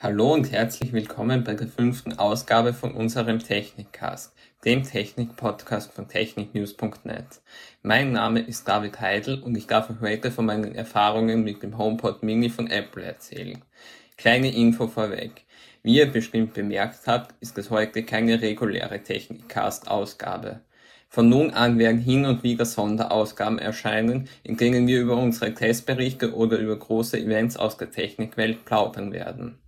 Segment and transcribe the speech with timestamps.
[0.00, 4.32] Hallo und herzlich willkommen bei der fünften Ausgabe von unserem Technikcast,
[4.64, 7.40] dem Technik-Podcast von techniknews.net.
[7.82, 11.76] Mein Name ist David Heidel und ich darf euch heute von meinen Erfahrungen mit dem
[11.76, 13.60] HomePod Mini von Apple erzählen.
[14.16, 15.44] Kleine Info vorweg.
[15.82, 20.60] Wie ihr bestimmt bemerkt habt, ist es heute keine reguläre Technikcast-Ausgabe.
[21.08, 26.36] Von nun an werden hin und wieder Sonderausgaben erscheinen, in denen wir über unsere Testberichte
[26.36, 29.58] oder über große Events aus der Technikwelt plaudern werden.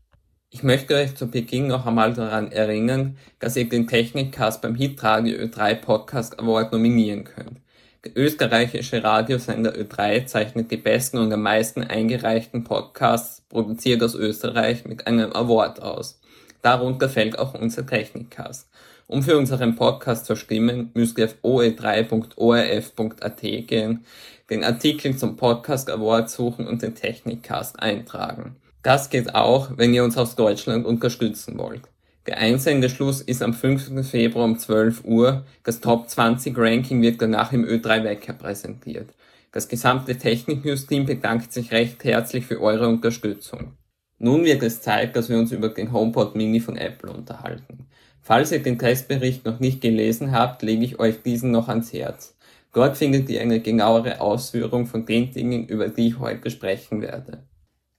[0.53, 5.39] Ich möchte euch zu Beginn noch einmal daran erinnern, dass ihr den Technikcast beim Hitradio
[5.39, 7.61] Ö3 Podcast Award nominieren könnt.
[8.05, 14.85] Der österreichische Radiosender Ö3 zeichnet die besten und am meisten eingereichten Podcasts produziert aus Österreich
[14.87, 16.21] mit einem Award aus.
[16.63, 18.69] Darunter fällt auch unser Technikcast.
[19.07, 24.05] Um für unseren Podcast zu stimmen, müsst ihr auf oe3.orf.at gehen,
[24.51, 28.57] den Artikel zum Podcast Award suchen und den Technikcast eintragen.
[28.83, 31.83] Das geht auch, wenn ihr uns aus Deutschland unterstützen wollt.
[32.27, 34.09] Der Einsendeschluss ist am 5.
[34.09, 35.45] Februar um 12 Uhr.
[35.65, 39.11] Das Top 20 Ranking wird danach im Ö3 Wecker präsentiert.
[39.53, 43.73] Das gesamte Technik-News-Team bedankt sich recht herzlich für eure Unterstützung.
[44.19, 47.87] Nun wird es Zeit, dass wir uns über den HomePod Mini von Apple unterhalten.
[48.21, 52.37] Falls ihr den Testbericht noch nicht gelesen habt, lege ich euch diesen noch ans Herz.
[52.73, 57.43] Dort findet ihr eine genauere Ausführung von den Dingen, über die ich heute sprechen werde.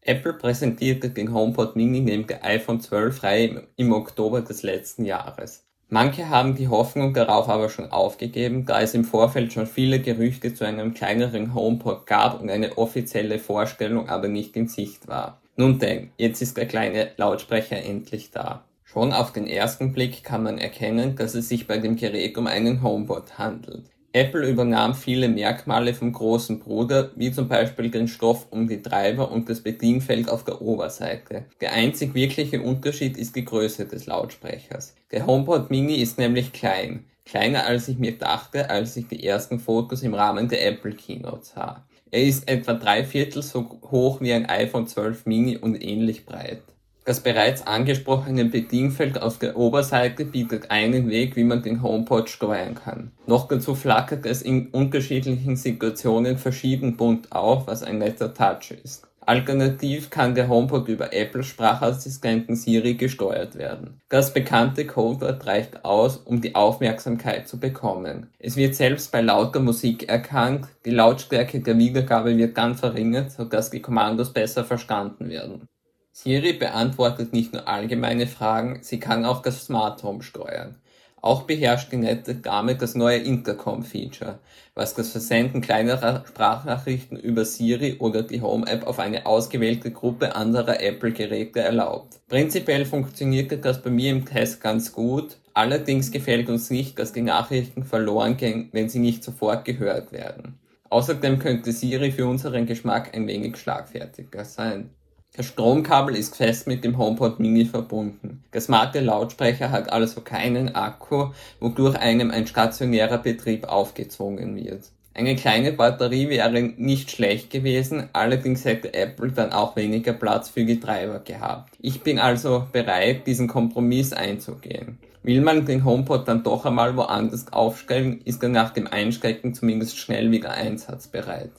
[0.04, 5.64] Apple präsentierte den HomePod Mini neben der iPhone 12 frei im Oktober des letzten Jahres.
[5.90, 10.54] Manche haben die Hoffnung darauf aber schon aufgegeben, da es im Vorfeld schon viele Gerüchte
[10.54, 15.42] zu einem kleineren HomePod gab und eine offizielle Vorstellung aber nicht in Sicht war.
[15.58, 18.64] Nun denn, jetzt ist der kleine Lautsprecher endlich da.
[18.86, 22.48] Schon auf den ersten Blick kann man erkennen, dass es sich bei dem Gerät um
[22.48, 23.84] einen HomePod handelt.
[24.14, 29.32] Apple übernahm viele Merkmale vom großen Bruder, wie zum Beispiel den Stoff um die Treiber
[29.32, 31.46] und das Bedienfeld auf der Oberseite.
[31.62, 34.96] Der einzig wirkliche Unterschied ist die Größe des Lautsprechers.
[35.12, 37.06] Der HomePod Mini ist nämlich klein.
[37.24, 41.46] Kleiner als ich mir dachte, als ich die ersten Fotos im Rahmen der Apple Keynote
[41.46, 41.86] sah.
[42.10, 46.62] Er ist etwa drei Viertel so hoch wie ein iPhone 12 Mini und ähnlich breit.
[47.04, 52.76] Das bereits angesprochene Bedienfeld auf der Oberseite bietet einen Weg, wie man den HomePod steuern
[52.76, 53.12] kann.
[53.26, 59.08] Noch dazu flackert es in unterschiedlichen Situationen verschieden bunt auf, was ein netter Touch ist.
[59.24, 64.02] Alternativ kann der HomePod über Apple Sprachassistenten Siri gesteuert werden.
[64.10, 68.32] Das bekannte Codewort reicht aus, um die Aufmerksamkeit zu bekommen.
[68.40, 73.70] Es wird selbst bei lauter Musik erkannt, die Lautstärke der Wiedergabe wird dann verringert, sodass
[73.70, 75.68] die Kommandos besser verstanden werden.
[76.14, 80.76] Siri beantwortet nicht nur allgemeine Fragen, sie kann auch das Smart Home steuern.
[81.22, 84.40] Auch beherrscht die nette Dame das neue Intercom-Feature,
[84.74, 90.82] was das Versenden kleinerer Sprachnachrichten über Siri oder die Home-App auf eine ausgewählte Gruppe anderer
[90.82, 92.20] Apple-Geräte erlaubt.
[92.28, 97.22] Prinzipiell funktionierte das bei mir im Test ganz gut, allerdings gefällt uns nicht, dass die
[97.22, 100.58] Nachrichten verloren gehen, wenn sie nicht sofort gehört werden.
[100.90, 104.90] Außerdem könnte Siri für unseren Geschmack ein wenig schlagfertiger sein.
[105.34, 108.44] Das Stromkabel ist fest mit dem HomePod Mini verbunden.
[108.54, 111.32] Der smarte Lautsprecher hat also keinen Akku,
[111.62, 114.92] wodurch einem ein stationärer Betrieb aufgezwungen wird.
[115.14, 120.66] Eine kleine Batterie wäre nicht schlecht gewesen, allerdings hätte Apple dann auch weniger Platz für
[120.66, 121.76] die Treiber gehabt.
[121.80, 125.00] Ich bin also bereit, diesen Kompromiss einzugehen.
[125.24, 129.98] Will man den HomePod dann doch einmal woanders aufstellen, ist er nach dem Einstecken zumindest
[129.98, 131.52] schnell wieder einsatzbereit.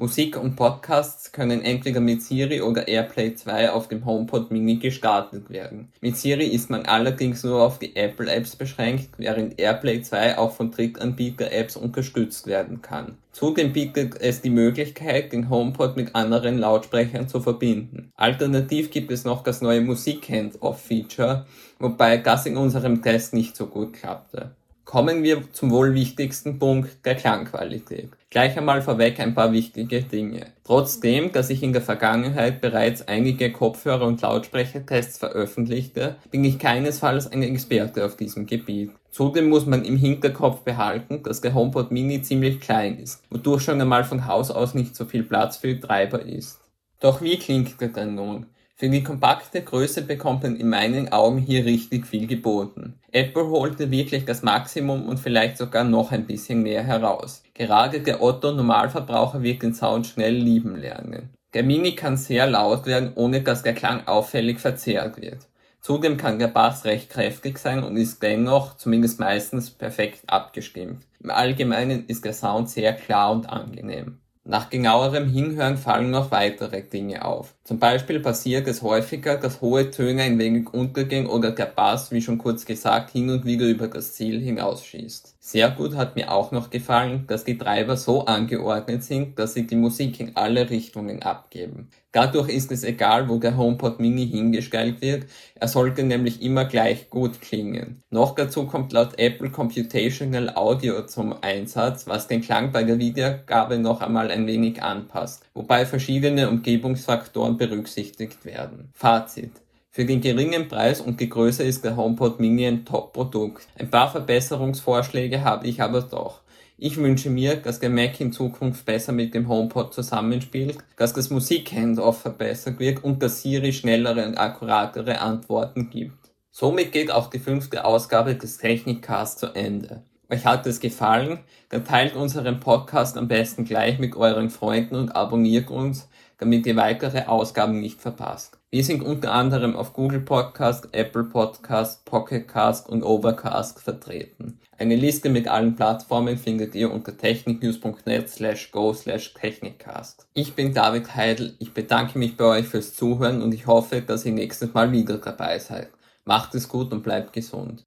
[0.00, 5.50] Musik und Podcasts können entweder mit Siri oder AirPlay 2 auf dem HomePod Mini gestartet
[5.50, 5.92] werden.
[6.00, 10.52] Mit Siri ist man allerdings nur auf die Apple Apps beschränkt, während AirPlay 2 auch
[10.52, 13.18] von Drittanbieter-Apps unterstützt werden kann.
[13.32, 18.10] Zudem bietet es die Möglichkeit, den HomePod mit anderen Lautsprechern zu verbinden.
[18.16, 21.44] Alternativ gibt es noch das neue Musik Hands-Off-Feature,
[21.78, 24.52] wobei das in unserem Test nicht so gut klappte.
[24.90, 28.10] Kommen wir zum wohl wichtigsten Punkt der Klangqualität.
[28.28, 30.46] Gleich einmal vorweg ein paar wichtige Dinge.
[30.64, 37.30] Trotzdem, dass ich in der Vergangenheit bereits einige Kopfhörer- und Lautsprechertests veröffentlichte, bin ich keinesfalls
[37.30, 38.90] ein Experte auf diesem Gebiet.
[39.12, 43.80] Zudem muss man im Hinterkopf behalten, dass der HomePod Mini ziemlich klein ist, wodurch schon
[43.80, 46.58] einmal von Haus aus nicht so viel Platz für die Treiber ist.
[46.98, 48.46] Doch wie klingt er denn nun?
[48.80, 52.98] Für die kompakte Größe bekommt man in meinen Augen hier richtig viel geboten.
[53.12, 57.42] Apple holte wirklich das Maximum und vielleicht sogar noch ein bisschen mehr heraus.
[57.52, 61.28] Gerade der Otto Normalverbraucher wird den Sound schnell lieben lernen.
[61.52, 65.46] Der Mini kann sehr laut werden, ohne dass der Klang auffällig verzerrt wird.
[65.82, 71.02] Zudem kann der Bass recht kräftig sein und ist dennoch, zumindest meistens, perfekt abgestimmt.
[71.22, 74.20] Im Allgemeinen ist der Sound sehr klar und angenehm.
[74.50, 77.54] Nach genauerem Hinhören fallen noch weitere Dinge auf.
[77.62, 82.20] Zum Beispiel passiert es häufiger, dass hohe Töne ein wenig untergehen oder der Bass, wie
[82.20, 85.36] schon kurz gesagt, hin und wieder über das Ziel hinausschießt.
[85.38, 89.68] Sehr gut hat mir auch noch gefallen, dass die Treiber so angeordnet sind, dass sie
[89.68, 91.88] die Musik in alle Richtungen abgeben.
[92.12, 97.08] Dadurch ist es egal, wo der HomePod Mini hingestellt wird, er sollte nämlich immer gleich
[97.08, 98.02] gut klingen.
[98.10, 103.78] Noch dazu kommt laut Apple Computational Audio zum Einsatz, was den Klang bei der Wiedergabe
[103.78, 108.90] noch einmal ein wenig anpasst, wobei verschiedene Umgebungsfaktoren berücksichtigt werden.
[108.92, 109.52] Fazit.
[109.92, 113.66] Für den geringen Preis und die Größe ist der HomePod Mini ein Top-Produkt.
[113.78, 116.42] Ein paar Verbesserungsvorschläge habe ich aber doch.
[116.82, 121.28] Ich wünsche mir, dass der Mac in Zukunft besser mit dem HomePod zusammenspielt, dass das
[121.28, 126.32] Musik-Handoff verbessert wird und dass Siri schnellere und akkuratere Antworten gibt.
[126.50, 130.04] Somit geht auch die fünfte Ausgabe des Technikcasts zu Ende.
[130.30, 131.40] Euch hat es gefallen?
[131.68, 136.76] Dann teilt unseren Podcast am besten gleich mit euren Freunden und abonniert uns, damit ihr
[136.76, 138.58] weitere Ausgaben nicht verpasst.
[138.70, 144.49] Wir sind unter anderem auf Google Podcast, Apple Podcast, Pocket Cast und Overcast vertreten.
[144.80, 150.26] Eine Liste mit allen Plattformen findet ihr unter techniknews.net slash go slash technikcast.
[150.32, 154.24] Ich bin David Heidel, ich bedanke mich bei euch fürs Zuhören und ich hoffe, dass
[154.24, 155.90] ihr nächstes Mal wieder dabei seid.
[156.24, 157.84] Macht es gut und bleibt gesund.